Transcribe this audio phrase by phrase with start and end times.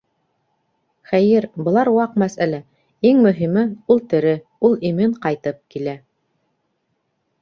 [1.09, 2.61] Хәйер, былар ваҡ мәсьәлә,
[3.11, 3.67] иң мөһиме-
[3.97, 4.35] ул тере,
[4.71, 5.99] ул имен ҡайтып килә.